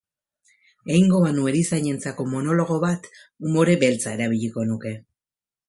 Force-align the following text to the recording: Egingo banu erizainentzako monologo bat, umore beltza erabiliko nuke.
Egingo 0.93 1.19
banu 1.25 1.43
erizainentzako 1.51 2.25
monologo 2.33 2.79
bat, 2.87 3.11
umore 3.51 3.79
beltza 3.87 4.17
erabiliko 4.19 4.69
nuke. 4.75 4.99